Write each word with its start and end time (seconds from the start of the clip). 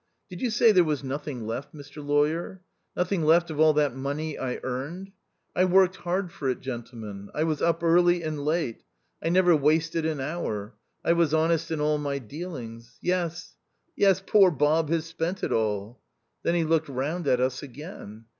"Did 0.31 0.41
you 0.41 0.49
say 0.49 0.71
there 0.71 0.83
was 0.83 1.03
nothing 1.03 1.45
left, 1.45 1.75
Mr 1.75 2.03
Lawyer; 2.03 2.63
nothing 2.97 3.21
left 3.21 3.51
of 3.51 3.59
all 3.59 3.73
that 3.73 3.93
money 3.95 4.35
I 4.35 4.59
earned? 4.63 5.11
I 5.55 5.65
worked 5.65 5.97
hard 5.97 6.31
for 6.31 6.49
it, 6.49 6.59
gentlemen. 6.59 7.29
I 7.35 7.43
was 7.43 7.61
up 7.61 7.83
early 7.83 8.23
and 8.23 8.43
late. 8.43 8.81
I 9.23 9.29
never 9.29 9.55
wasted 9.55 10.07
an 10.07 10.19
hour. 10.19 10.73
I 11.05 11.13
was 11.13 11.35
honest 11.35 11.69
in 11.69 11.79
all 11.79 11.99
my 11.99 12.17
dealings. 12.17 12.97
Yes, 12.99 13.53
yes; 13.95 14.23
poor 14.25 14.49
Bob 14.49 14.89
has 14.89 15.05
spent 15.05 15.43
it 15.43 15.51
all." 15.51 16.01
Then 16.41 16.55
he 16.55 16.63
looked 16.63 16.89
round 16.89 17.27
at 17.27 17.39
us 17.39 17.61
again. 17.61 18.25